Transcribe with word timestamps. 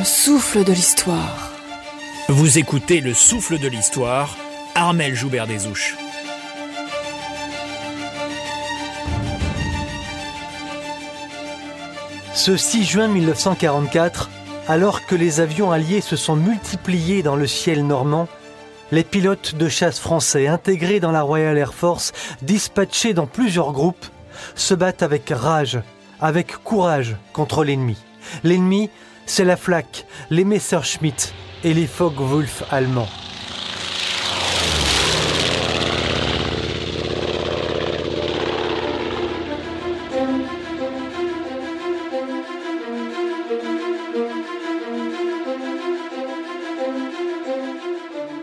Le 0.00 0.06
souffle 0.06 0.64
de 0.64 0.72
l'histoire. 0.72 1.52
Vous 2.30 2.56
écoutez 2.56 3.02
Le 3.02 3.12
souffle 3.12 3.58
de 3.58 3.68
l'histoire, 3.68 4.34
Armel 4.74 5.14
Joubert 5.14 5.46
des 5.46 5.66
Ouches. 5.66 5.94
Ce 12.32 12.56
6 12.56 12.84
juin 12.84 13.08
1944, 13.08 14.30
alors 14.68 15.04
que 15.04 15.14
les 15.14 15.40
avions 15.40 15.70
alliés 15.70 16.00
se 16.00 16.16
sont 16.16 16.34
multipliés 16.34 17.22
dans 17.22 17.36
le 17.36 17.46
ciel 17.46 17.86
normand, 17.86 18.26
les 18.92 19.04
pilotes 19.04 19.54
de 19.54 19.68
chasse 19.68 20.00
français 20.00 20.46
intégrés 20.46 21.00
dans 21.00 21.12
la 21.12 21.20
Royal 21.20 21.58
Air 21.58 21.74
Force, 21.74 22.12
dispatchés 22.40 23.12
dans 23.12 23.26
plusieurs 23.26 23.72
groupes, 23.72 24.06
se 24.54 24.72
battent 24.72 25.02
avec 25.02 25.28
rage, 25.28 25.78
avec 26.22 26.56
courage 26.64 27.16
contre 27.34 27.64
l'ennemi. 27.64 27.98
L'ennemi, 28.44 28.88
c'est 29.30 29.44
la 29.44 29.56
Flak, 29.56 30.06
les 30.30 30.44
Messerschmitt 30.44 31.32
et 31.62 31.72
les 31.72 31.86
Focke-Wulf 31.86 32.64
allemands. 32.72 33.06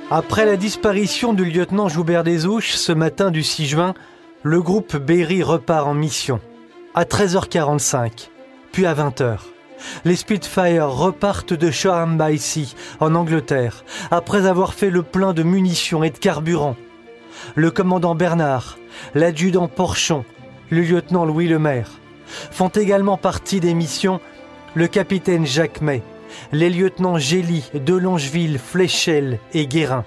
Après 0.10 0.46
la 0.46 0.56
disparition 0.56 1.34
du 1.34 1.44
lieutenant 1.44 1.90
Joubert 1.90 2.24
des 2.24 2.46
Ouches 2.46 2.76
ce 2.76 2.94
matin 2.94 3.30
du 3.30 3.44
6 3.44 3.66
juin, 3.66 3.94
le 4.42 4.62
groupe 4.62 4.96
Berry 4.96 5.44
repart 5.44 5.86
en 5.86 5.94
mission. 5.94 6.40
À 6.96 7.04
13h45, 7.04 8.30
puis 8.72 8.86
à 8.86 8.94
20h. 8.94 9.57
Les 10.06 10.16
Spitfire 10.16 10.90
repartent 10.90 11.54
de 11.54 11.72
Shoreham 11.72 12.18
by 12.18 12.38
Sea, 12.38 12.76
en 13.00 13.16
Angleterre, 13.16 13.84
après 14.12 14.46
avoir 14.46 14.74
fait 14.74 14.90
le 14.90 15.04
plein 15.04 15.34
de 15.34 15.44
munitions 15.44 16.04
et 16.04 16.10
de 16.10 16.18
carburant. 16.18 16.76
Le 17.56 17.72
commandant 17.72 18.16
Bernard, 18.16 18.78
l'adjudant 19.16 19.68
Porchon, 19.68 20.26
le 20.70 20.82
lieutenant 20.82 21.26
Louis 21.26 21.48
Lemaire 21.48 21.92
font 22.28 22.68
également 22.70 23.18
partie 23.18 23.60
des 23.60 23.74
missions 23.74 24.20
le 24.76 24.88
capitaine 24.88 25.46
Jacques 25.46 25.82
May, 25.82 26.04
les 26.52 26.70
lieutenants 26.70 27.18
Gély, 27.18 27.70
Delongeville, 27.74 28.60
Fléchel 28.60 29.40
et 29.54 29.66
Guérin. 29.66 30.04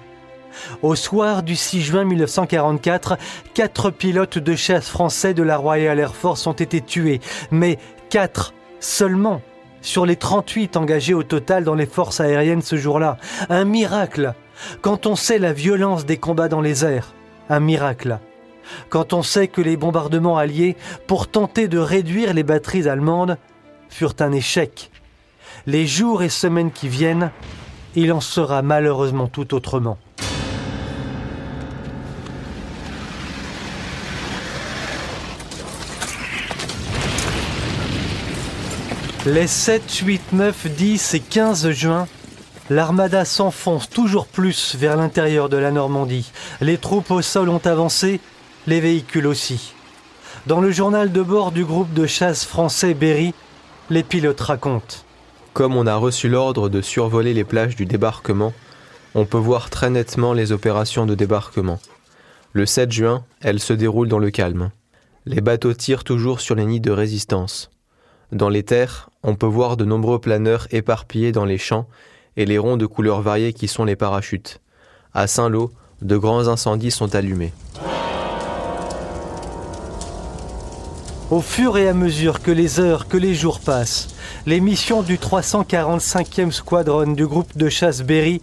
Au 0.83 0.95
soir 0.95 1.43
du 1.43 1.57
6 1.57 1.83
juin 1.83 2.05
1944, 2.05 3.17
quatre 3.55 3.91
pilotes 3.91 4.39
de 4.39 4.55
chasse 4.55 4.89
français 4.89 5.33
de 5.33 5.43
la 5.43 5.57
Royal 5.57 5.99
Air 5.99 6.15
Force 6.15 6.47
ont 6.47 6.53
été 6.53 6.81
tués, 6.81 7.21
mais 7.51 7.79
quatre 8.11 8.53
seulement 8.81 9.43
sur 9.83 10.07
les 10.07 10.17
38 10.17 10.77
engagés 10.77 11.15
au 11.15 11.23
total 11.23 11.65
dans 11.65 11.75
les 11.75 11.87
forces 11.87 12.21
aériennes 12.21 12.63
ce 12.63 12.77
jour-là. 12.77 13.17
Un 13.49 13.65
miracle 13.65 14.35
quand 14.83 15.07
on 15.07 15.17
sait 15.17 15.39
la 15.39 15.53
violence 15.53 16.05
des 16.05 16.19
combats 16.19 16.49
dans 16.49 16.61
les 16.61 16.85
airs. 16.85 17.15
Un 17.49 17.61
miracle 17.61 18.19
quand 18.89 19.13
on 19.13 19.23
sait 19.23 19.49
que 19.49 19.61
les 19.61 19.77
bombardements 19.77 20.39
alliés, 20.39 20.77
pour 21.07 21.29
tenter 21.29 21.69
de 21.69 21.79
réduire 21.79 22.35
les 22.35 22.43
batteries 22.43 22.89
allemandes, 22.89 23.37
furent 23.89 24.15
un 24.21 24.33
échec. 24.33 24.91
Les 25.67 25.87
jours 25.87 26.23
et 26.23 26.29
semaines 26.29 26.71
qui 26.71 26.89
viennent, 26.89 27.31
il 27.95 28.13
en 28.13 28.21
sera 28.21 28.63
malheureusement 28.63 29.27
tout 29.27 29.55
autrement. 29.55 29.99
Les 39.27 39.47
7, 39.47 39.97
8, 39.97 40.33
9, 40.33 40.67
10 40.69 41.15
et 41.15 41.21
15 41.21 41.71
juin, 41.73 42.09
l'armada 42.71 43.27
s'enfonce 43.27 43.91
toujours 43.91 44.27
plus 44.27 44.75
vers 44.77 44.97
l'intérieur 44.97 45.51
de 45.51 45.59
la 45.59 45.71
Normandie. 45.71 46.33
Les 46.63 46.79
troupes 46.79 47.11
au 47.11 47.21
sol 47.21 47.51
ont 47.51 47.61
avancé, 47.67 48.19
les 48.67 48.81
véhicules 48.81 49.27
aussi. 49.27 49.75
Dans 50.47 50.63
le 50.63 50.71
journal 50.71 51.13
de 51.13 51.21
bord 51.21 51.53
du 51.53 51.67
groupe 51.67 51.93
de 51.93 52.07
chasse 52.07 52.47
français 52.47 52.95
Berry, 52.95 53.35
les 53.91 54.03
pilotes 54.03 54.41
racontent. 54.41 54.97
Comme 55.53 55.77
on 55.77 55.87
a 55.87 55.97
reçu 55.97 56.31
l'ordre 56.31 56.71
de 56.71 56.81
survoler 56.81 57.35
les 57.35 57.45
plages 57.45 57.77
du 57.77 57.85
débarquement, 57.85 58.55
on 59.15 59.27
peut 59.27 59.37
voir 59.37 59.69
très 59.69 59.91
nettement 59.91 60.33
les 60.33 60.51
opérations 60.51 61.05
de 61.05 61.15
débarquement. 61.15 61.79
Le 62.55 62.65
7 62.65 62.91
juin, 62.91 63.23
elles 63.43 63.61
se 63.61 63.75
déroulent 63.75 64.09
dans 64.09 64.19
le 64.19 64.31
calme. 64.31 64.71
Les 65.27 65.43
bateaux 65.43 65.75
tirent 65.75 66.05
toujours 66.05 66.41
sur 66.41 66.55
les 66.55 66.65
nids 66.65 66.81
de 66.81 66.91
résistance. 66.91 67.71
Dans 68.33 68.49
les 68.49 68.63
terres, 68.63 69.10
on 69.23 69.35
peut 69.35 69.47
voir 69.47 69.77
de 69.77 69.85
nombreux 69.85 70.19
planeurs 70.19 70.67
éparpillés 70.71 71.33
dans 71.33 71.45
les 71.45 71.59
champs 71.59 71.87
et 72.37 72.47
les 72.47 72.59
ronds 72.59 72.77
de 72.77 72.87
couleurs 72.87 73.21
variées 73.21 73.53
qui 73.53 73.69
sont 73.69 73.85
les 73.85 73.97
parachutes. 73.97 74.61
À 75.13 75.27
Saint-Lô, 75.27 75.73
de 76.01 76.17
grands 76.17 76.49
incendies 76.49 76.91
sont 76.91 77.15
allumés. 77.15 77.53
Au 81.31 81.41
fur 81.41 81.79
et 81.79 81.89
à 81.89 81.95
mesure 81.95 82.43
que 82.43 82.51
les 82.51 82.81
heures, 82.81 83.07
que 83.07 83.17
les 83.17 83.35
jours 83.35 83.61
passent, 83.61 84.09
les 84.47 84.61
missions 84.61 85.03
du 85.03 85.17
345e 85.17 86.51
squadron 86.51 87.13
du 87.13 87.27
groupe 87.27 87.57
de 87.57 87.69
chasse 87.69 88.03
Berry 88.03 88.41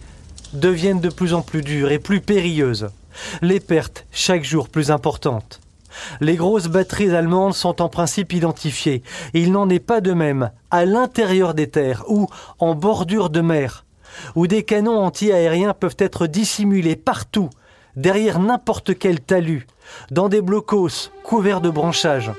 deviennent 0.54 1.00
de 1.00 1.10
plus 1.10 1.34
en 1.34 1.42
plus 1.42 1.60
dures 1.60 1.90
et 1.90 1.98
plus 1.98 2.20
périlleuses. 2.20 2.88
Les 3.42 3.60
pertes 3.60 4.06
chaque 4.10 4.44
jour 4.44 4.68
plus 4.68 4.90
importantes. 4.90 5.60
Les 6.20 6.36
grosses 6.36 6.68
batteries 6.68 7.14
allemandes 7.14 7.54
sont 7.54 7.80
en 7.82 7.88
principe 7.88 8.32
identifiées. 8.32 9.02
Il 9.34 9.52
n'en 9.52 9.68
est 9.68 9.78
pas 9.78 10.00
de 10.00 10.12
même 10.12 10.50
à 10.70 10.84
l'intérieur 10.84 11.54
des 11.54 11.68
terres 11.68 12.04
ou 12.08 12.26
en 12.58 12.74
bordure 12.74 13.30
de 13.30 13.40
mer, 13.40 13.84
où 14.34 14.46
des 14.46 14.62
canons 14.62 14.98
anti-aériens 14.98 15.74
peuvent 15.74 15.96
être 15.98 16.26
dissimulés 16.26 16.96
partout, 16.96 17.50
derrière 17.96 18.38
n'importe 18.38 18.98
quel 18.98 19.20
talus, 19.20 19.66
dans 20.10 20.28
des 20.28 20.40
blocos 20.40 21.10
couverts 21.24 21.60
de 21.60 21.70
branchages. 21.70 22.32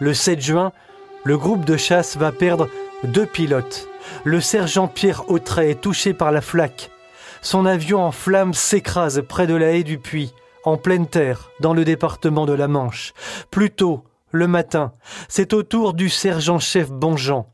Le 0.00 0.14
7 0.14 0.40
juin, 0.40 0.72
le 1.24 1.36
groupe 1.36 1.64
de 1.64 1.76
chasse 1.76 2.16
va 2.16 2.30
perdre 2.30 2.68
deux 3.04 3.26
pilotes. 3.26 3.88
Le 4.24 4.40
sergent 4.40 4.88
Pierre 4.88 5.30
Autray 5.30 5.70
est 5.70 5.80
touché 5.80 6.14
par 6.14 6.32
la 6.32 6.40
flaque. 6.40 6.90
Son 7.42 7.66
avion 7.66 8.02
en 8.02 8.12
flammes 8.12 8.54
s'écrase 8.54 9.22
près 9.28 9.46
de 9.46 9.54
la 9.54 9.72
haie 9.72 9.84
du 9.84 9.98
puits, 9.98 10.32
en 10.64 10.76
pleine 10.76 11.06
terre, 11.06 11.50
dans 11.60 11.74
le 11.74 11.84
département 11.84 12.46
de 12.46 12.52
la 12.52 12.68
Manche. 12.68 13.12
Plus 13.50 13.70
tôt, 13.70 14.04
le 14.32 14.46
matin, 14.46 14.92
c'est 15.28 15.52
au 15.52 15.62
tour 15.62 15.94
du 15.94 16.08
sergent-chef 16.08 16.90
Bonjean. 16.90 17.46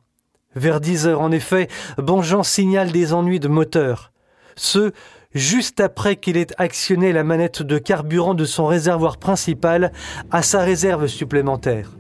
Vers 0.57 0.81
10 0.81 1.07
heures, 1.09 1.21
en 1.21 1.33
effet, 1.33 1.69
Bonjean 1.99 2.43
signale 2.43 2.93
des 2.93 3.13
ennuis 3.13 3.41
de 3.41 3.49
moteur. 3.49 4.13
Ce, 4.57 4.93
juste 5.35 5.81
après 5.81 6.17
qu'il 6.17 6.37
ait 6.37 6.55
actionné 6.59 7.13
la 7.13 7.25
manette 7.25 7.63
de 7.63 7.79
carburant 7.79 8.35
de 8.35 8.45
son 8.45 8.67
réservoir 8.67 9.19
principal 9.19 9.93
à 10.31 10.43
sa 10.43 10.61
réserve 10.61 11.09
supplémentaire. 11.09 11.91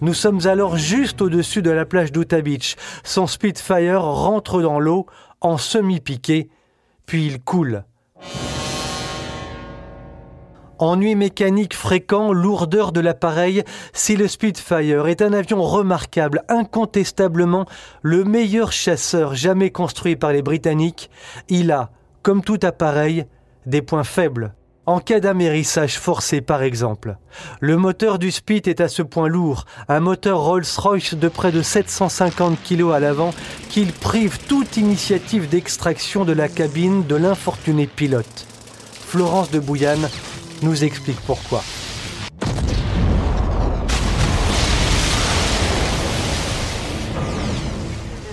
Nous 0.00 0.14
sommes 0.14 0.46
alors 0.46 0.76
juste 0.76 1.20
au-dessus 1.22 1.62
de 1.62 1.70
la 1.70 1.84
plage 1.84 2.12
d'Utah 2.12 2.40
Beach. 2.40 2.76
Son 3.04 3.26
Spitfire 3.26 4.02
rentre 4.02 4.62
dans 4.62 4.80
l'eau 4.80 5.06
en 5.40 5.58
semi-piqué, 5.58 6.48
puis 7.06 7.26
il 7.26 7.40
coule. 7.40 7.84
Ennui 10.80 11.16
mécanique 11.16 11.74
fréquent, 11.74 12.32
lourdeur 12.32 12.92
de 12.92 13.00
l'appareil, 13.00 13.64
si 13.92 14.16
le 14.16 14.28
Spitfire 14.28 15.08
est 15.08 15.22
un 15.22 15.32
avion 15.32 15.60
remarquable, 15.62 16.44
incontestablement 16.48 17.66
le 18.02 18.22
meilleur 18.22 18.70
chasseur 18.70 19.34
jamais 19.34 19.70
construit 19.70 20.14
par 20.14 20.32
les 20.32 20.42
Britanniques, 20.42 21.10
il 21.48 21.72
a, 21.72 21.90
comme 22.22 22.42
tout 22.42 22.60
appareil, 22.62 23.26
des 23.66 23.82
points 23.82 24.04
faibles 24.04 24.54
en 24.88 25.00
cas 25.00 25.20
d'amérissage 25.20 25.98
forcé 25.98 26.40
par 26.40 26.62
exemple. 26.62 27.16
Le 27.60 27.76
moteur 27.76 28.18
du 28.18 28.30
Spit 28.30 28.62
est 28.64 28.80
à 28.80 28.88
ce 28.88 29.02
point 29.02 29.28
lourd, 29.28 29.66
un 29.86 30.00
moteur 30.00 30.40
Rolls-Royce 30.40 31.12
de 31.12 31.28
près 31.28 31.52
de 31.52 31.60
750 31.60 32.56
kg 32.66 32.94
à 32.94 32.98
l'avant, 32.98 33.34
qu'il 33.68 33.92
prive 33.92 34.38
toute 34.46 34.78
initiative 34.78 35.46
d'extraction 35.46 36.24
de 36.24 36.32
la 36.32 36.48
cabine 36.48 37.06
de 37.06 37.16
l'infortuné 37.16 37.86
pilote. 37.86 38.46
Florence 39.06 39.50
de 39.50 39.60
Bouillane 39.60 40.08
nous 40.62 40.82
explique 40.82 41.20
pourquoi. 41.26 41.62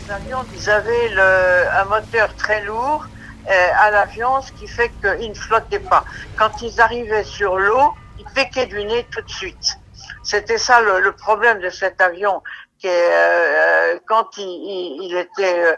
Avions, 0.09 0.45
ils 0.55 0.69
avaient 0.69 1.11
un 1.77 1.83
moteur 1.89 2.33
très 2.37 2.63
lourd 2.63 3.05
à 3.47 3.91
l'avion, 3.91 4.41
ce 4.41 4.51
qui 4.51 4.67
fait 4.67 4.91
qu'ils 5.01 5.29
ne 5.29 5.35
flottaient 5.35 5.79
pas. 5.79 6.03
Quand 6.37 6.61
ils 6.61 6.81
arrivaient 6.81 7.23
sur 7.23 7.57
l'eau, 7.57 7.93
ils 8.17 8.25
péquaient 8.33 8.65
du 8.65 8.83
nez 8.83 9.05
tout 9.11 9.21
de 9.21 9.29
suite. 9.29 9.77
C'était 10.23 10.57
ça 10.57 10.81
le, 10.81 11.11
problème 11.11 11.59
de 11.59 11.69
cet 11.69 12.01
avion, 12.01 12.41
qui 12.79 12.87
euh, 12.87 12.91
euh, 12.91 13.99
quand 14.07 14.37
il, 14.37 15.03
il, 15.03 15.15
était 15.17 15.77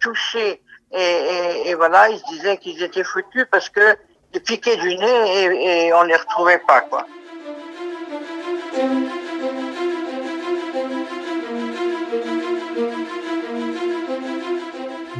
touché 0.00 0.62
et, 0.92 1.62
et, 1.70 1.74
voilà, 1.74 2.08
ils 2.08 2.18
se 2.18 2.24
disaient 2.26 2.56
qu'ils 2.58 2.82
étaient 2.82 3.04
foutus 3.04 3.46
parce 3.50 3.68
que 3.68 3.96
ils 4.34 4.42
piquaient 4.42 4.76
du 4.76 4.96
nez 4.96 5.44
et, 5.44 5.86
et 5.86 5.94
on 5.94 6.02
les 6.02 6.16
retrouvait 6.16 6.62
pas, 6.66 6.82
quoi. 6.82 7.06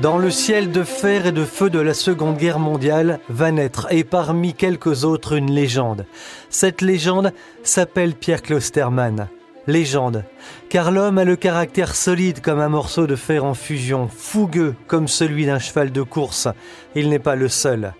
Dans 0.03 0.19
le 0.19 0.31
ciel 0.31 0.73
de 0.73 0.85
fer 0.85 1.27
et 1.27 1.33
de 1.33 1.47
feu 1.47 1.71
de 1.71 1.79
la 1.79 1.95
Seconde 1.95 2.37
Guerre 2.37 2.59
mondiale 2.59 3.19
va 3.31 3.51
naître, 3.51 3.87
et 3.91 4.05
parmi 4.05 4.53
quelques 4.53 5.05
autres, 5.05 5.33
une 5.33 5.51
légende. 5.51 6.05
Cette 6.51 6.83
légende 6.83 7.33
s'appelle 7.63 8.15
Pierre 8.15 8.43
Klostermann. 8.43 9.29
Légende, 9.67 10.25
car 10.69 10.91
l'homme 10.91 11.17
a 11.17 11.25
le 11.25 11.35
caractère 11.35 11.97
solide 11.97 12.43
comme 12.43 12.61
un 12.61 12.69
morceau 12.69 13.07
de 13.07 13.17
fer 13.17 13.43
en 13.45 13.55
fusion, 13.55 14.09
fougueux 14.15 14.75
comme 14.87 15.09
celui 15.09 15.47
d'un 15.47 15.59
cheval 15.59 15.91
de 15.91 16.03
course. 16.03 16.47
Il 16.95 17.09
n'est 17.09 17.19
pas 17.19 17.35
le 17.35 17.49
seul. 17.49 17.95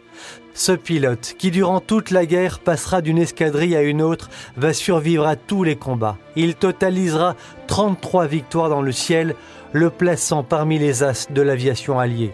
Ce 0.57 0.73
pilote, 0.73 1.35
qui 1.37 1.51
durant 1.51 1.81
toute 1.81 2.11
la 2.11 2.25
guerre 2.25 2.61
passera 2.61 3.03
d'une 3.03 3.19
escadrille 3.19 3.77
à 3.77 3.83
une 3.83 4.01
autre, 4.01 4.31
va 4.57 4.73
survivre 4.73 5.27
à 5.27 5.37
tous 5.37 5.65
les 5.65 5.77
combats. 5.77 6.17
Il 6.35 6.55
totalisera 6.55 7.37
33 7.67 8.27
victoires 8.27 8.71
dans 8.71 8.81
le 8.81 8.93
ciel, 8.93 9.35
le 9.73 9.91
plaçant 9.91 10.43
parmi 10.43 10.79
les 10.79 11.03
as 11.03 11.31
de 11.31 11.43
l'aviation 11.43 11.99
alliée. 11.99 12.33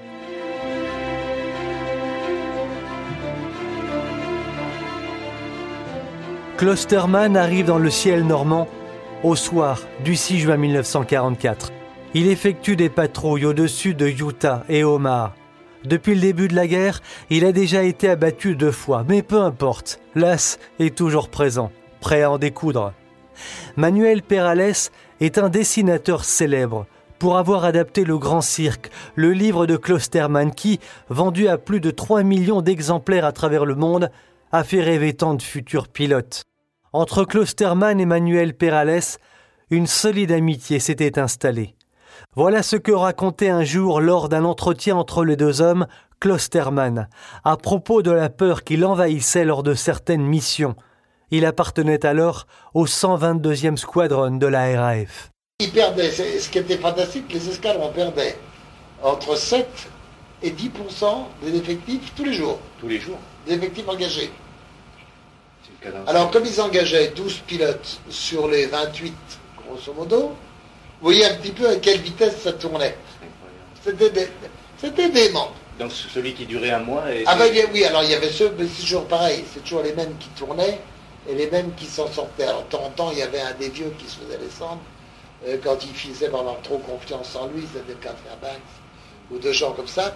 Klosterman 6.56 7.36
arrive 7.36 7.66
dans 7.66 7.78
le 7.78 7.90
ciel 7.90 8.24
normand 8.24 8.68
au 9.24 9.34
soir 9.34 9.80
du 10.04 10.14
6 10.14 10.38
juin 10.38 10.56
1944. 10.56 11.72
Il 12.14 12.28
effectue 12.28 12.76
des 12.76 12.88
patrouilles 12.88 13.46
au-dessus 13.46 13.94
de 13.94 14.06
Utah 14.06 14.64
et 14.68 14.84
Omaha. 14.84 15.34
Depuis 15.84 16.14
le 16.14 16.20
début 16.20 16.46
de 16.46 16.54
la 16.54 16.66
guerre, 16.68 17.00
il 17.30 17.44
a 17.44 17.52
déjà 17.52 17.82
été 17.82 18.08
abattu 18.08 18.54
deux 18.54 18.70
fois, 18.70 19.04
mais 19.08 19.22
peu 19.22 19.40
importe, 19.40 19.98
l'as 20.14 20.58
est 20.78 20.94
toujours 20.94 21.28
présent, 21.28 21.72
prêt 22.00 22.22
à 22.22 22.30
en 22.30 22.38
découdre. 22.38 22.92
Manuel 23.76 24.22
Perales 24.22 24.90
est 25.20 25.38
un 25.38 25.48
dessinateur 25.48 26.24
célèbre 26.24 26.86
pour 27.22 27.38
avoir 27.38 27.64
adapté 27.64 28.02
Le 28.02 28.18
Grand 28.18 28.40
Cirque, 28.40 28.90
le 29.14 29.30
livre 29.30 29.66
de 29.66 29.76
Klosterman 29.76 30.52
qui, 30.52 30.80
vendu 31.08 31.46
à 31.46 31.56
plus 31.56 31.78
de 31.78 31.92
3 31.92 32.24
millions 32.24 32.62
d'exemplaires 32.62 33.24
à 33.24 33.30
travers 33.30 33.64
le 33.64 33.76
monde, 33.76 34.10
a 34.50 34.64
fait 34.64 34.82
rêver 34.82 35.14
tant 35.14 35.34
de 35.34 35.42
futurs 35.42 35.86
pilotes. 35.86 36.42
Entre 36.92 37.22
Klosterman 37.22 38.00
et 38.00 38.06
Manuel 38.06 38.54
Perales, 38.54 39.18
une 39.70 39.86
solide 39.86 40.32
amitié 40.32 40.80
s'était 40.80 41.16
installée. 41.16 41.76
Voilà 42.34 42.64
ce 42.64 42.74
que 42.74 42.90
racontait 42.90 43.50
un 43.50 43.62
jour 43.62 44.00
lors 44.00 44.28
d'un 44.28 44.44
entretien 44.44 44.96
entre 44.96 45.24
les 45.24 45.36
deux 45.36 45.60
hommes 45.60 45.86
Klosterman 46.18 47.08
à 47.44 47.56
propos 47.56 48.02
de 48.02 48.10
la 48.10 48.30
peur 48.30 48.64
qui 48.64 48.76
l'envahissait 48.76 49.44
lors 49.44 49.62
de 49.62 49.74
certaines 49.74 50.26
missions. 50.26 50.74
Il 51.30 51.46
appartenait 51.46 52.04
alors 52.04 52.48
au 52.74 52.86
122e 52.86 53.76
squadron 53.76 54.38
de 54.38 54.46
la 54.48 54.80
RAF. 54.80 55.31
Il 55.62 55.70
perdait, 55.70 56.10
ce 56.10 56.48
qui 56.48 56.58
était 56.58 56.76
fantastique, 56.76 57.32
les 57.32 57.48
escadrons 57.48 57.92
perdaient 57.92 58.36
entre 59.00 59.36
7 59.36 59.64
et 60.42 60.50
10% 60.50 60.70
des 61.40 61.56
effectifs 61.56 62.12
tous 62.16 62.24
les 62.24 62.34
jours. 62.34 62.58
Tous 62.80 62.88
les 62.88 62.98
jours. 62.98 63.18
Des 63.46 63.54
effectifs 63.54 63.88
engagés. 63.88 64.32
Alors, 66.08 66.32
comme 66.32 66.44
ils 66.46 66.60
engageaient 66.60 67.12
12 67.14 67.42
pilotes 67.46 68.00
sur 68.08 68.48
les 68.48 68.66
28, 68.66 69.14
grosso 69.64 69.92
modo, 69.94 70.20
vous 70.20 70.34
voyez 71.00 71.24
un 71.26 71.34
petit 71.36 71.52
peu 71.52 71.68
à 71.68 71.76
quelle 71.76 72.00
vitesse 72.00 72.40
ça 72.42 72.54
tournait. 72.54 72.96
C'était 73.84 75.10
dément. 75.10 75.52
Donc 75.78 75.92
celui 75.92 76.34
qui 76.34 76.44
durait 76.44 76.70
un 76.70 76.80
mois 76.80 77.12
et... 77.12 77.22
Ah 77.24 77.36
ben 77.36 77.52
oui, 77.72 77.84
alors 77.84 78.02
il 78.02 78.10
y 78.10 78.14
avait 78.14 78.30
ceux, 78.30 78.52
mais 78.58 78.66
c'est 78.66 78.82
toujours 78.82 79.06
pareil, 79.06 79.44
c'est 79.54 79.62
toujours 79.62 79.82
les 79.82 79.92
mêmes 79.92 80.16
qui 80.18 80.28
tournaient 80.30 80.80
et 81.28 81.34
les 81.36 81.48
mêmes 81.48 81.72
qui 81.76 81.86
s'en 81.86 82.08
sortaient. 82.08 82.46
Alors 82.46 82.64
de 82.64 82.68
temps 82.68 82.84
en 82.84 82.90
temps, 82.90 83.10
il 83.12 83.18
y 83.18 83.22
avait 83.22 83.40
un 83.40 83.52
des 83.52 83.68
vieux 83.68 83.92
qui 83.96 84.06
se 84.06 84.16
faisait 84.16 84.38
descendre 84.38 84.80
quand 85.62 85.84
il 85.84 85.94
finissaient 85.94 86.28
par 86.28 86.40
avoir 86.40 86.60
trop 86.62 86.78
confiance 86.78 87.34
en 87.36 87.48
lui, 87.48 87.66
c'était 87.72 87.92
le 87.92 87.98
cas 87.98 88.12
de 88.12 88.18
Fairbanks 88.28 88.62
ou 89.30 89.38
de 89.38 89.52
gens 89.52 89.72
comme 89.72 89.88
ça. 89.88 90.14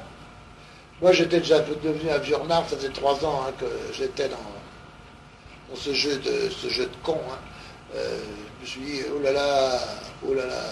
Moi 1.01 1.13
j'étais 1.13 1.41
déjà 1.41 1.61
devenu 1.61 2.11
un 2.11 2.19
vieux 2.19 2.37
renard, 2.37 2.69
ça 2.69 2.77
faisait 2.77 2.91
trois 2.91 3.25
ans 3.25 3.43
hein, 3.47 3.53
que 3.59 3.67
j'étais 3.93 4.29
dans 4.29 5.75
ce 5.75 5.93
jeu 5.93 6.17
de, 6.19 6.49
ce 6.51 6.69
jeu 6.69 6.85
de 6.85 6.97
con. 7.03 7.19
Hein. 7.31 7.39
Euh, 7.95 8.19
je 8.59 8.63
me 8.63 8.67
suis 8.67 8.81
dit, 8.81 9.01
oh 9.15 9.23
là 9.23 9.33
là, 9.33 9.79
oh 10.27 10.35
là 10.35 10.47
là, 10.47 10.63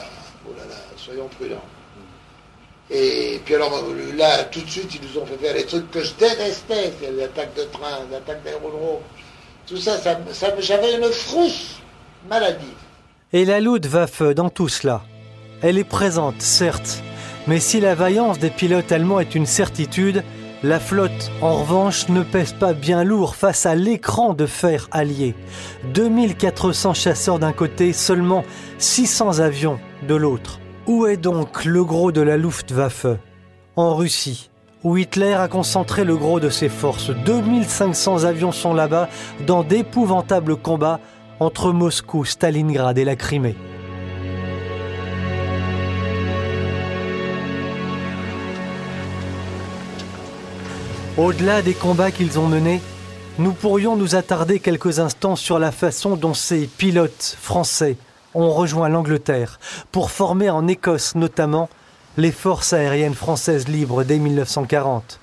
oh 0.49 0.53
là 0.57 0.65
là, 0.65 0.77
soyons 0.97 1.29
prudents. 1.29 1.63
Et 2.91 3.41
puis 3.45 3.55
alors 3.55 3.83
là, 4.17 4.45
tout 4.45 4.61
de 4.61 4.69
suite, 4.69 4.95
ils 4.95 5.09
nous 5.09 5.21
ont 5.21 5.27
fait 5.27 5.39
faire 5.39 5.55
les 5.55 5.65
trucs 5.65 5.91
que 5.91 6.03
je 6.03 6.13
détestais, 6.15 6.93
les 7.01 7.25
attaques 7.25 7.55
de 7.55 7.65
train, 7.65 8.05
les 8.11 8.17
attaques 8.17 8.43
d'aérodrome. 8.43 9.01
Tout 9.67 9.79
ça, 9.79 9.97
ça, 9.99 10.21
j'avais 10.59 10.95
une 10.95 11.11
frousse 11.11 11.77
maladie. 12.29 12.75
Et 13.35 13.45
la 13.45 13.59
va 13.89 14.07
feu 14.07 14.33
dans 14.33 14.49
tout 14.49 14.69
cela. 14.69 15.03
Elle 15.61 15.77
est 15.77 15.83
présente, 15.83 16.41
certes, 16.41 17.03
mais 17.49 17.59
si 17.59 17.81
la 17.81 17.97
vaillance 17.97 18.39
des 18.39 18.49
pilotes 18.49 18.93
allemands 18.93 19.19
est 19.19 19.35
une 19.35 19.45
certitude, 19.45 20.23
la 20.63 20.79
flotte, 20.79 21.33
en 21.43 21.57
revanche, 21.57 22.09
ne 22.11 22.23
pèse 22.23 22.53
pas 22.53 22.75
bien 22.75 23.03
lourd 23.03 23.35
face 23.35 23.67
à 23.67 23.75
l'écran 23.75 24.35
de 24.35 24.47
fer 24.47 24.87
allié. 24.93 25.35
2400 25.95 26.95
chasseurs 26.95 27.41
d'un 27.41 27.53
côté, 27.53 27.93
seulement 27.93 28.45
600 28.79 29.41
avions 29.41 29.81
de 30.07 30.15
l'autre. 30.15 30.61
Où 30.87 31.07
est 31.07 31.17
donc 31.17 31.65
le 31.65 31.83
gros 31.83 32.13
de 32.13 32.21
la 32.21 32.37
Luftwaffe? 32.37 33.07
En 33.75 33.97
Russie, 33.97 34.49
où 34.85 34.97
Hitler 34.97 35.33
a 35.33 35.49
concentré 35.49 36.05
le 36.05 36.17
gros 36.17 36.39
de 36.39 36.51
ses 36.51 36.69
forces. 36.69 37.11
2500 37.11 38.23
avions 38.23 38.53
sont 38.53 38.75
là-bas 38.75 39.09
dans 39.45 39.65
d'épouvantables 39.65 40.55
combats 40.55 41.01
entre 41.41 41.73
Moscou, 41.73 42.25
Stalingrad 42.25 42.99
et 42.99 43.05
la 43.05 43.17
Crimée. 43.17 43.57
Au-delà 51.17 51.63
des 51.63 51.75
combats 51.75 52.11
qu'ils 52.11 52.39
ont 52.41 52.49
menés, 52.49 52.81
nous 53.39 53.53
pourrions 53.53 53.97
nous 53.97 54.17
attarder 54.17 54.59
quelques 54.59 54.99
instants 54.99 55.37
sur 55.37 55.59
la 55.59 55.71
façon 55.71 56.17
dont 56.17 56.35
ces 56.35 56.67
pilotes 56.67 57.37
français 57.41 57.97
ont 58.35 58.51
rejoint 58.51 58.89
l'Angleterre 58.89 59.61
pour 59.93 60.11
former 60.11 60.51
en 60.51 60.67
Écosse 60.67 61.15
notamment 61.15 61.69
les 62.17 62.33
forces 62.33 62.73
aériennes 62.73 63.15
françaises 63.15 63.69
libres 63.69 64.05
dès 64.05 64.19
1940. 64.19 65.21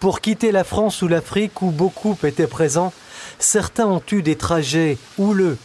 Pour 0.00 0.20
quitter 0.20 0.52
la 0.52 0.64
France 0.64 1.02
ou 1.02 1.08
l'Afrique 1.08 1.62
où 1.62 1.70
beaucoup 1.70 2.16
étaient 2.24 2.46
présents, 2.46 2.92
certains 3.38 3.86
ont 3.86 4.02
eu 4.12 4.22
des 4.22 4.36
trajets 4.36 4.98
houleux. 5.18 5.58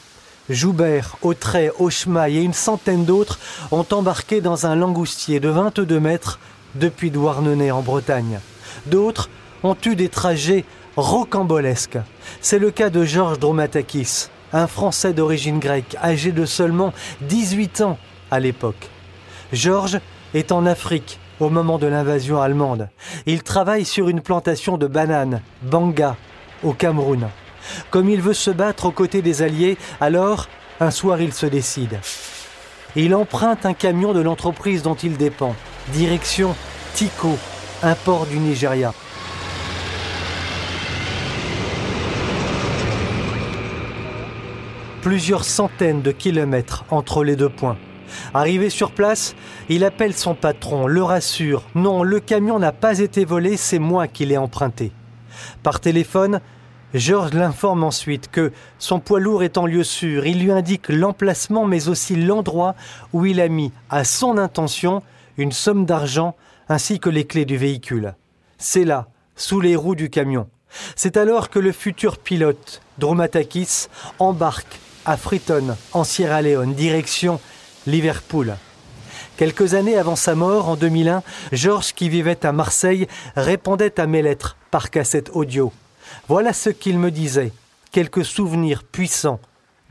Joubert, 0.50 1.18
Autray, 1.22 1.72
Auchemaille 1.80 2.38
et 2.38 2.42
une 2.42 2.54
centaine 2.54 3.06
d'autres 3.06 3.40
ont 3.72 3.86
embarqué 3.92 4.42
dans 4.42 4.66
un 4.66 4.76
langoustier 4.76 5.40
de 5.40 5.50
22 5.50 6.00
mètres 6.00 6.40
depuis 6.76 7.12
Douarnenez 7.12 7.72
en 7.72 7.82
Bretagne. 7.82 8.40
D'autres 8.88 9.30
ont 9.64 9.78
eu 9.86 9.96
des 9.96 10.10
trajets 10.10 10.66
rocambolesques. 10.98 12.00
C'est 12.42 12.60
le 12.60 12.72
cas 12.72 12.90
de 12.90 13.06
Georges 13.06 13.40
Dromatakis, 13.40 14.28
un 14.52 14.68
Français 14.68 15.14
d'origine 15.14 15.60
grecque, 15.60 15.96
âgé 16.04 16.32
de 16.32 16.46
seulement 16.46 16.94
18 17.22 17.82
ans 17.82 17.98
à 18.30 18.40
l'époque. 18.40 18.90
Georges 19.54 20.00
est 20.34 20.52
en 20.52 20.66
Afrique 20.66 21.20
au 21.40 21.50
moment 21.50 21.78
de 21.78 21.88
l'invasion 21.88 22.42
allemande. 22.42 22.90
Il 23.26 23.44
travaille 23.44 23.86
sur 23.86 24.10
une 24.10 24.22
plantation 24.22 24.78
de 24.78 24.88
bananes, 24.88 25.42
Banga, 25.62 26.16
au 26.64 26.74
Cameroun. 26.74 27.30
Comme 27.90 28.10
il 28.10 28.22
veut 28.22 28.34
se 28.34 28.52
battre 28.52 28.86
aux 28.86 28.92
côtés 28.92 29.22
des 29.22 29.42
Alliés, 29.42 29.78
alors, 30.02 30.48
un 30.80 30.92
soir, 30.92 31.22
il 31.22 31.34
se 31.34 31.46
décide. 31.46 32.00
Il 32.96 33.16
emprunte 33.16 33.66
un 33.66 33.74
camion 33.74 34.14
de 34.14 34.22
l'entreprise 34.22 34.84
dont 34.84 34.96
il 34.96 35.18
dépend, 35.18 35.56
direction 35.94 36.56
Tiko, 36.94 37.38
un 37.82 37.96
port 37.96 38.26
du 38.26 38.38
Nigeria. 38.38 38.94
plusieurs 45.04 45.44
centaines 45.44 46.02
de 46.02 46.12
kilomètres 46.12 46.86
entre 46.90 47.26
les 47.26 47.36
deux 47.36 47.50
points. 47.50 47.78
Arrivé 48.34 48.70
sur 48.70 48.92
place, 48.92 49.36
il 49.68 49.84
appelle 49.84 50.14
son 50.14 50.34
patron, 50.34 50.88
le 50.88 51.04
rassure. 51.04 51.64
Non, 51.76 52.04
le 52.04 52.22
camion 52.22 52.58
n'a 52.58 52.72
pas 52.72 53.00
été 53.00 53.26
volé, 53.26 53.58
c'est 53.58 53.80
moi 53.80 54.08
qui 54.08 54.26
l'ai 54.26 54.38
emprunté. 54.38 54.94
Par 55.62 55.82
téléphone, 55.82 56.40
Georges 56.94 57.34
l'informe 57.34 57.84
ensuite 57.84 58.30
que 58.30 58.52
son 58.78 59.00
poids 59.00 59.20
lourd 59.20 59.44
est 59.44 59.58
en 59.58 59.66
lieu 59.66 59.84
sûr. 59.84 60.26
Il 60.26 60.44
lui 60.44 60.52
indique 60.52 60.90
l'emplacement 60.90 61.66
mais 61.66 61.90
aussi 61.90 62.16
l'endroit 62.16 62.76
où 63.14 63.26
il 63.26 63.42
a 63.42 63.48
mis, 63.48 63.72
à 63.90 64.04
son 64.04 64.38
intention, 64.38 65.02
une 65.38 65.52
somme 65.52 65.86
d'argent 65.86 66.36
ainsi 66.70 67.00
que 67.00 67.10
les 67.10 67.26
clés 67.26 67.46
du 67.46 67.58
véhicule. 67.58 68.14
C'est 68.58 68.86
là, 68.86 69.08
sous 69.36 69.60
les 69.60 69.76
roues 69.76 69.96
du 69.96 70.10
camion. 70.10 70.48
C'est 70.96 71.18
alors 71.18 71.50
que 71.50 71.60
le 71.60 71.72
futur 71.72 72.18
pilote, 72.18 72.82
Dromatakis, 72.98 73.88
embarque 74.20 74.80
à 75.06 75.18
Freetown, 75.18 75.76
en 75.92 76.04
Sierra 76.04 76.42
Leone, 76.42 76.74
direction 76.74 77.40
Liverpool. 77.86 78.56
Quelques 79.38 79.74
années 79.74 79.98
avant 79.98 80.16
sa 80.16 80.36
mort, 80.36 80.70
en 80.70 80.76
2001, 80.76 81.24
Georges, 81.52 81.94
qui 81.94 82.08
vivait 82.08 82.46
à 82.46 82.52
Marseille, 82.52 83.08
répondait 83.36 84.00
à 84.00 84.08
mes 84.08 84.22
lettres 84.22 84.58
par 84.72 84.92
cassette 84.92 85.32
audio. 85.34 85.74
Voilà 86.30 86.54
ce 86.54 86.70
qu'il 86.70 87.00
me 87.00 87.12
disait, 87.12 87.52
quelques 87.92 88.24
souvenirs 88.24 88.86
puissants 88.86 89.42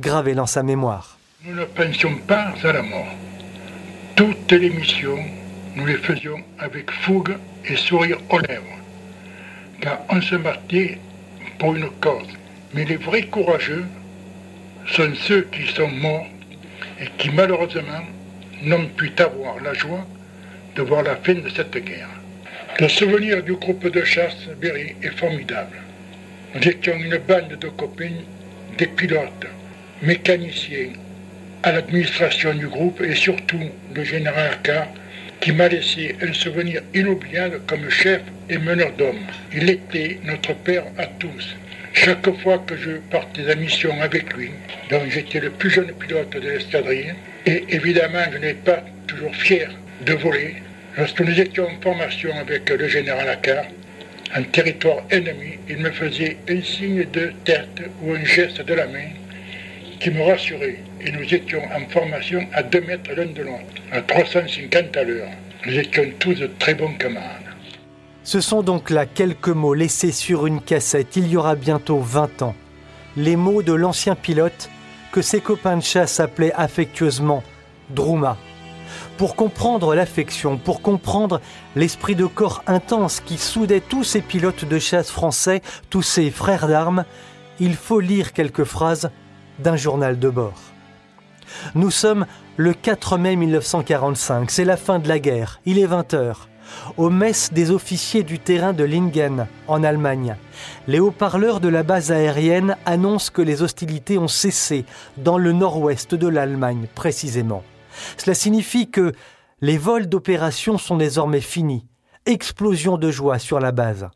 gravés 0.00 0.34
dans 0.34 0.46
sa 0.46 0.62
mémoire. 0.62 1.18
Nous 1.44 1.54
ne 1.54 1.66
pensions 1.66 2.16
pas 2.26 2.54
à 2.64 2.72
la 2.72 2.80
mort. 2.80 3.12
Toutes 4.16 4.50
les 4.50 4.70
missions, 4.70 5.22
nous 5.76 5.84
les 5.84 5.98
faisions 5.98 6.42
avec 6.58 6.90
fougue 6.90 7.36
et 7.66 7.76
sourire 7.76 8.16
aux 8.30 8.38
lèvres, 8.38 8.78
car 9.82 10.00
on 10.08 10.22
se 10.22 10.36
battait 10.36 10.98
pour 11.58 11.74
une 11.74 11.90
cause. 12.00 12.28
Mais 12.72 12.86
les 12.86 12.96
vrais 12.96 13.26
courageux 13.26 13.84
sont 14.86 15.12
ceux 15.14 15.42
qui 15.52 15.66
sont 15.66 15.90
morts 15.90 16.26
et 16.98 17.08
qui 17.18 17.28
malheureusement 17.28 18.04
n'ont 18.62 18.88
pu 18.88 19.12
avoir 19.18 19.60
la 19.60 19.74
joie 19.74 20.06
de 20.76 20.82
voir 20.82 21.02
la 21.02 21.16
fin 21.16 21.34
de 21.34 21.48
cette 21.50 21.76
guerre. 21.76 22.08
Le 22.80 22.88
souvenir 22.88 23.42
du 23.42 23.52
groupe 23.52 23.86
de 23.86 24.02
chasse 24.02 24.46
Berry 24.58 24.96
est 25.02 25.18
formidable. 25.18 25.81
Nous 26.54 26.68
étions 26.68 26.94
une 26.94 27.16
bande 27.16 27.56
de 27.58 27.68
copains, 27.68 28.20
des 28.76 28.86
pilotes, 28.86 29.46
mécaniciens, 30.02 30.92
à 31.62 31.72
l'administration 31.72 32.52
du 32.52 32.66
groupe 32.66 33.00
et 33.00 33.14
surtout 33.14 33.70
le 33.94 34.04
général 34.04 34.58
K, 34.62 34.70
qui 35.40 35.52
m'a 35.52 35.68
laissé 35.68 36.14
un 36.20 36.32
souvenir 36.34 36.82
inoubliable 36.92 37.62
comme 37.66 37.88
chef 37.88 38.20
et 38.50 38.58
meneur 38.58 38.92
d'hommes. 38.98 39.24
Il 39.54 39.70
était 39.70 40.18
notre 40.24 40.54
père 40.54 40.84
à 40.98 41.06
tous. 41.06 41.56
Chaque 41.94 42.30
fois 42.42 42.58
que 42.58 42.76
je 42.76 42.92
partais 43.10 43.50
en 43.50 43.56
mission 43.56 43.98
avec 44.02 44.34
lui, 44.34 44.50
dont 44.90 45.00
j'étais 45.08 45.40
le 45.40 45.50
plus 45.50 45.70
jeune 45.70 45.92
pilote 45.92 46.30
de 46.34 46.50
l'escadrille, 46.50 47.14
et 47.46 47.64
évidemment 47.70 48.24
je 48.30 48.36
n'étais 48.36 48.72
pas 48.72 48.84
toujours 49.06 49.34
fier 49.34 49.70
de 50.02 50.12
voler, 50.12 50.56
lorsque 50.98 51.20
nous 51.20 51.40
étions 51.40 51.66
en 51.66 51.80
formation 51.80 52.30
avec 52.36 52.68
le 52.68 52.88
général 52.88 53.28
Accard, 53.30 53.64
en 54.36 54.42
territoire 54.44 54.98
ennemi, 55.10 55.58
il 55.68 55.78
me 55.78 55.90
faisait 55.90 56.38
un 56.48 56.62
signe 56.62 57.04
de 57.12 57.32
tête 57.44 57.82
ou 58.02 58.12
un 58.12 58.24
geste 58.24 58.62
de 58.62 58.74
la 58.74 58.86
main 58.86 59.10
qui 60.00 60.10
me 60.10 60.22
rassurait. 60.22 60.78
Et 61.00 61.12
nous 61.12 61.34
étions 61.34 61.62
en 61.64 61.88
formation 61.90 62.40
à 62.52 62.62
2 62.62 62.80
mètres 62.80 63.10
l'un 63.14 63.26
de 63.26 63.42
l'autre, 63.42 63.82
à 63.90 64.00
350 64.00 64.96
à 64.96 65.04
l'heure. 65.04 65.28
Nous 65.66 65.78
étions 65.78 66.04
tous 66.18 66.34
de 66.34 66.50
très 66.58 66.74
bons 66.74 66.94
camarades. 66.94 67.42
Ce 68.24 68.40
sont 68.40 68.62
donc 68.62 68.90
là 68.90 69.04
quelques 69.04 69.48
mots 69.48 69.74
laissés 69.74 70.12
sur 70.12 70.46
une 70.46 70.60
cassette 70.60 71.16
il 71.16 71.26
y 71.28 71.36
aura 71.36 71.56
bientôt 71.56 71.98
20 71.98 72.42
ans. 72.42 72.54
Les 73.16 73.36
mots 73.36 73.62
de 73.62 73.72
l'ancien 73.72 74.14
pilote 74.14 74.70
que 75.12 75.22
ses 75.22 75.40
copains 75.40 75.76
de 75.76 75.82
chasse 75.82 76.20
appelaient 76.20 76.54
affectueusement 76.54 77.42
Drouma. 77.90 78.38
Pour 79.16 79.36
comprendre 79.36 79.94
l'affection, 79.94 80.58
pour 80.58 80.82
comprendre 80.82 81.40
l'esprit 81.76 82.14
de 82.14 82.26
corps 82.26 82.62
intense 82.66 83.20
qui 83.20 83.38
soudait 83.38 83.80
tous 83.80 84.04
ces 84.04 84.20
pilotes 84.20 84.64
de 84.64 84.78
chasse 84.78 85.10
français, 85.10 85.62
tous 85.90 86.02
ces 86.02 86.30
frères 86.30 86.68
d'armes, 86.68 87.04
il 87.60 87.74
faut 87.74 88.00
lire 88.00 88.32
quelques 88.32 88.64
phrases 88.64 89.10
d'un 89.58 89.76
journal 89.76 90.18
de 90.18 90.28
bord. 90.28 90.60
Nous 91.74 91.90
sommes 91.90 92.26
le 92.56 92.72
4 92.72 93.18
mai 93.18 93.36
1945, 93.36 94.50
c'est 94.50 94.64
la 94.64 94.76
fin 94.76 94.98
de 94.98 95.08
la 95.08 95.18
guerre, 95.18 95.60
il 95.66 95.78
est 95.78 95.86
20 95.86 96.14
heures 96.14 96.48
aux 96.96 97.10
messes 97.10 97.52
des 97.52 97.70
officiers 97.70 98.22
du 98.22 98.38
terrain 98.38 98.72
de 98.72 98.84
Lingen, 98.84 99.46
en 99.68 99.82
Allemagne. 99.82 100.36
Les 100.86 101.00
haut-parleurs 101.00 101.60
de 101.60 101.68
la 101.68 101.82
base 101.82 102.12
aérienne 102.12 102.76
annoncent 102.86 103.30
que 103.32 103.42
les 103.42 103.62
hostilités 103.62 104.18
ont 104.18 104.28
cessé 104.28 104.84
dans 105.16 105.38
le 105.38 105.52
nord-ouest 105.52 106.14
de 106.14 106.28
l'Allemagne, 106.28 106.86
précisément. 106.94 107.62
Cela 108.16 108.34
signifie 108.34 108.90
que 108.90 109.12
les 109.60 109.78
vols 109.78 110.06
d'opération 110.06 110.78
sont 110.78 110.96
désormais 110.96 111.40
finis. 111.40 111.86
Explosion 112.26 112.98
de 112.98 113.10
joie 113.10 113.38
sur 113.38 113.60
la 113.60 113.72
base. 113.72 114.08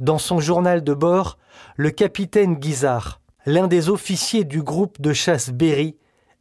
Dans 0.00 0.18
son 0.18 0.40
journal 0.40 0.84
de 0.84 0.94
bord, 0.94 1.38
le 1.76 1.90
capitaine 1.90 2.56
Guizard, 2.56 3.20
l'un 3.46 3.66
des 3.66 3.88
officiers 3.88 4.44
du 4.44 4.62
groupe 4.62 5.00
de 5.00 5.12
chasse 5.12 5.50
Berry, 5.50 5.96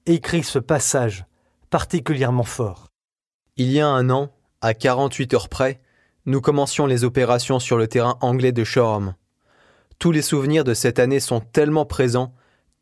écrit 0.05 0.43
ce 0.43 0.59
passage 0.59 1.25
particulièrement 1.69 2.43
fort. 2.43 2.89
Il 3.57 3.71
y 3.71 3.79
a 3.79 3.87
un 3.87 4.09
an, 4.09 4.29
à 4.61 4.73
48 4.73 5.33
heures 5.33 5.49
près, 5.49 5.81
nous 6.25 6.39
commencions 6.39 6.85
les 6.85 7.03
opérations 7.03 7.59
sur 7.59 7.77
le 7.77 7.87
terrain 7.87 8.17
anglais 8.21 8.51
de 8.51 8.63
Shoreham. 8.63 9.15
Tous 9.99 10.11
les 10.11 10.21
souvenirs 10.21 10.63
de 10.63 10.73
cette 10.73 10.99
année 10.99 11.19
sont 11.19 11.39
tellement 11.39 11.85
présents, 11.85 12.33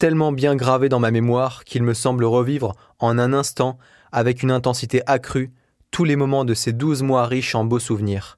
tellement 0.01 0.31
bien 0.31 0.55
gravés 0.55 0.89
dans 0.89 1.00
ma 1.00 1.12
mémoire 1.12 1.63
qu'il 1.63 1.84
me 1.84 1.93
semble 1.93 2.25
revivre 2.25 2.74
en 2.98 3.20
un 3.20 3.34
instant, 3.34 3.77
avec 4.12 4.41
une 4.41 4.50
intensité 4.50 5.03
accrue, 5.05 5.51
tous 5.91 6.05
les 6.05 6.15
moments 6.15 6.43
de 6.43 6.55
ces 6.55 6.74
douze 6.74 7.03
mois 7.03 7.27
riches 7.27 7.53
en 7.53 7.65
beaux 7.65 7.77
souvenirs. 7.77 8.36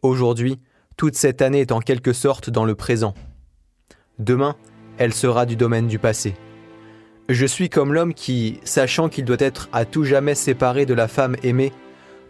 Aujourd'hui, 0.00 0.58
toute 0.96 1.14
cette 1.14 1.42
année 1.42 1.60
est 1.60 1.70
en 1.70 1.80
quelque 1.80 2.14
sorte 2.14 2.48
dans 2.48 2.64
le 2.64 2.74
présent. 2.74 3.12
Demain, 4.18 4.56
elle 4.96 5.12
sera 5.12 5.44
du 5.44 5.54
domaine 5.54 5.86
du 5.86 5.98
passé. 5.98 6.34
Je 7.28 7.44
suis 7.44 7.68
comme 7.68 7.92
l'homme 7.92 8.14
qui, 8.14 8.58
sachant 8.64 9.10
qu'il 9.10 9.26
doit 9.26 9.36
être 9.38 9.68
à 9.74 9.84
tout 9.84 10.04
jamais 10.04 10.34
séparé 10.34 10.86
de 10.86 10.94
la 10.94 11.08
femme 11.08 11.36
aimée, 11.42 11.74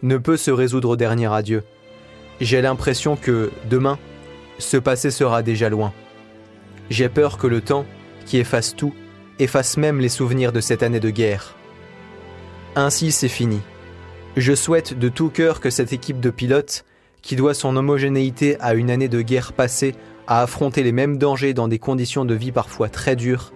ne 0.01 0.17
peut 0.17 0.35
se 0.35 0.51
résoudre 0.51 0.89
au 0.89 0.97
dernier 0.97 1.31
adieu. 1.31 1.63
J'ai 2.41 2.61
l'impression 2.61 3.15
que, 3.15 3.49
demain, 3.69 3.97
ce 4.59 4.75
passé 4.75 5.09
sera 5.09 5.41
déjà 5.41 5.69
loin. 5.69 5.93
J'ai 6.89 7.07
peur 7.07 7.37
que 7.37 7.47
le 7.47 7.61
temps, 7.61 7.85
qui 8.27 8.37
efface 8.37 8.75
tout, 8.75 8.93
efface 9.39 9.77
même 9.77 9.99
les 9.99 10.09
souvenirs 10.09 10.51
de 10.51 10.61
cette 10.61 10.83
année 10.83 10.99
de 10.99 11.09
guerre. 11.09 11.55
Ainsi 12.75 13.11
c'est 13.11 13.27
fini. 13.27 13.59
Je 14.35 14.53
souhaite 14.53 14.99
de 14.99 15.09
tout 15.09 15.29
cœur 15.29 15.59
que 15.59 15.71
cette 15.71 15.93
équipe 15.93 16.19
de 16.19 16.29
pilotes, 16.29 16.85
qui 17.23 17.35
doit 17.35 17.55
son 17.55 17.75
homogénéité 17.75 18.57
à 18.59 18.75
une 18.75 18.91
année 18.91 19.07
de 19.07 19.21
guerre 19.21 19.53
passée 19.53 19.95
à 20.27 20.43
affronter 20.43 20.83
les 20.83 20.91
mêmes 20.91 21.17
dangers 21.17 21.53
dans 21.53 21.67
des 21.67 21.79
conditions 21.79 22.25
de 22.25 22.35
vie 22.35 22.51
parfois 22.51 22.89
très 22.89 23.15
dures, 23.15 23.51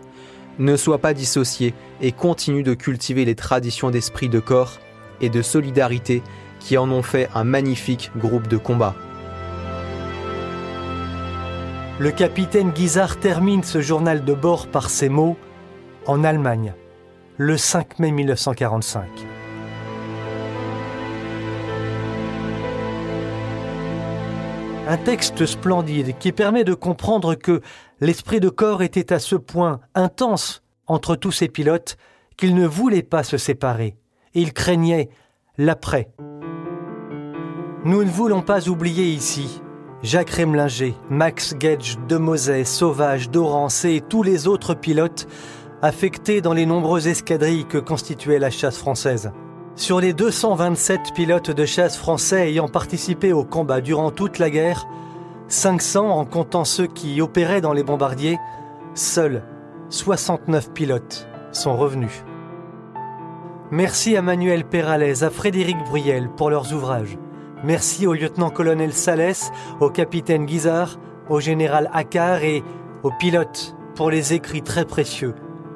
ne 0.57 0.75
soit 0.75 0.99
pas 0.99 1.13
dissociée 1.13 1.73
et 2.01 2.11
continue 2.11 2.63
de 2.63 2.73
cultiver 2.73 3.25
les 3.25 3.35
traditions 3.35 3.91
d'esprit 3.91 4.29
de 4.29 4.39
corps 4.39 4.79
et 5.19 5.29
de 5.29 5.41
solidarité 5.41 6.23
qui 6.59 6.77
en 6.77 6.89
ont 6.91 7.03
fait 7.03 7.29
un 7.35 7.43
magnifique 7.43 8.11
groupe 8.17 8.47
de 8.47 8.57
combat. 8.57 8.95
Le 12.01 12.09
capitaine 12.09 12.71
Guizard 12.71 13.19
termine 13.19 13.61
ce 13.61 13.79
journal 13.79 14.25
de 14.25 14.33
bord 14.33 14.65
par 14.65 14.89
ces 14.89 15.07
mots 15.07 15.37
en 16.07 16.23
Allemagne, 16.23 16.73
le 17.37 17.57
5 17.57 17.99
mai 17.99 18.09
1945. 18.09 19.07
Un 24.87 24.97
texte 24.97 25.45
splendide 25.45 26.17
qui 26.17 26.31
permet 26.31 26.63
de 26.63 26.73
comprendre 26.73 27.35
que 27.35 27.61
l'esprit 27.99 28.39
de 28.39 28.49
corps 28.49 28.81
était 28.81 29.13
à 29.13 29.19
ce 29.19 29.35
point 29.35 29.79
intense 29.93 30.63
entre 30.87 31.15
tous 31.15 31.31
ces 31.31 31.49
pilotes 31.49 31.97
qu'ils 32.35 32.55
ne 32.55 32.65
voulaient 32.65 33.03
pas 33.03 33.21
se 33.21 33.37
séparer. 33.37 33.95
Il 34.33 34.53
craignait 34.53 35.09
l'après. 35.59 36.09
Nous 37.85 38.03
ne 38.03 38.09
voulons 38.09 38.41
pas 38.41 38.69
oublier 38.69 39.05
ici 39.05 39.61
Jacques 40.03 40.31
Remlinger, 40.31 40.95
Max 41.11 41.53
Gage, 41.55 41.99
Demosay, 42.07 42.65
Sauvage, 42.65 43.29
Dorance 43.29 43.85
et 43.85 44.01
tous 44.01 44.23
les 44.23 44.47
autres 44.47 44.73
pilotes 44.73 45.27
affectés 45.83 46.41
dans 46.41 46.53
les 46.53 46.65
nombreuses 46.65 47.07
escadrilles 47.07 47.65
que 47.65 47.77
constituait 47.77 48.39
la 48.39 48.49
chasse 48.49 48.79
française. 48.79 49.31
Sur 49.75 50.01
les 50.01 50.13
227 50.13 51.13
pilotes 51.13 51.51
de 51.51 51.65
chasse 51.65 51.97
français 51.97 52.49
ayant 52.49 52.67
participé 52.67 53.31
au 53.31 53.43
combat 53.43 53.79
durant 53.79 54.09
toute 54.09 54.39
la 54.39 54.49
guerre, 54.49 54.87
500 55.49 56.09
en 56.09 56.25
comptant 56.25 56.65
ceux 56.65 56.87
qui 56.87 57.21
opéraient 57.21 57.61
dans 57.61 57.73
les 57.73 57.83
bombardiers, 57.83 58.39
seuls 58.95 59.43
69 59.89 60.71
pilotes 60.71 61.27
sont 61.51 61.77
revenus. 61.77 62.23
Merci 63.69 64.17
à 64.17 64.23
Manuel 64.23 64.65
Peralez, 64.65 65.23
à 65.23 65.29
Frédéric 65.29 65.77
Bruyel 65.85 66.27
pour 66.29 66.49
leurs 66.49 66.73
ouvrages. 66.73 67.17
Merci 67.63 68.07
au 68.07 68.13
lieutenant-colonel 68.13 68.91
Salès, 68.91 69.51
au 69.79 69.89
capitaine 69.89 70.45
Guizard, 70.45 70.97
au 71.29 71.39
général 71.39 71.89
Accard 71.93 72.43
et 72.43 72.63
aux 73.03 73.11
pilotes 73.11 73.75
pour 73.95 74.09
les 74.09 74.33
écrits 74.33 74.63
très 74.63 74.85
précieux 74.85 75.35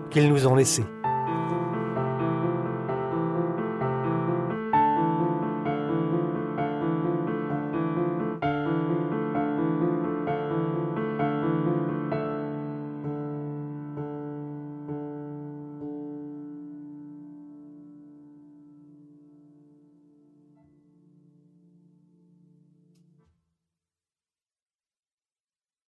qu'ils 0.09 0.29
nous 0.29 0.47
ont 0.47 0.55
laissés. 0.55 0.85